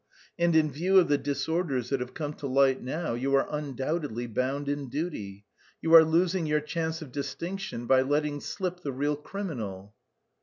And 0.39 0.55
in 0.55 0.71
view 0.71 0.97
of 0.97 1.09
the 1.09 1.17
disorders 1.19 1.89
that 1.91 1.99
have 1.99 2.15
come 2.15 2.33
to 2.37 2.47
light 2.47 2.81
now, 2.81 3.13
you 3.13 3.35
are 3.35 3.45
undoubtedly 3.51 4.25
bound 4.25 4.67
in 4.67 4.89
duty. 4.89 5.45
You 5.79 5.93
are 5.93 6.03
losing 6.03 6.47
your 6.47 6.59
chance 6.59 7.03
of 7.03 7.11
distinction 7.11 7.85
by 7.85 8.01
letting 8.01 8.41
slip 8.41 8.79
the 8.81 8.93
real 8.93 9.15
criminal." 9.15 9.93